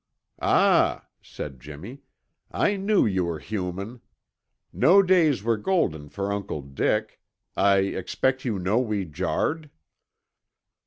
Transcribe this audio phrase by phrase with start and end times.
[0.41, 1.99] "Ah," said Jimmy,
[2.49, 4.01] "I knew you were human!
[4.73, 7.19] No days were golden for Uncle Dick.
[7.55, 9.69] I expect you know we jarred?"